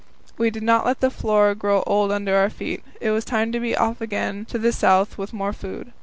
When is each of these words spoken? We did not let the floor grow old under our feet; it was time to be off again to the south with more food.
We 0.35 0.49
did 0.49 0.63
not 0.63 0.83
let 0.87 0.99
the 0.99 1.11
floor 1.11 1.53
grow 1.53 1.83
old 1.85 2.11
under 2.11 2.35
our 2.35 2.49
feet; 2.49 2.83
it 2.99 3.11
was 3.11 3.23
time 3.23 3.51
to 3.51 3.59
be 3.59 3.77
off 3.77 4.01
again 4.01 4.45
to 4.45 4.57
the 4.57 4.71
south 4.71 5.15
with 5.19 5.31
more 5.31 5.53
food. 5.53 5.93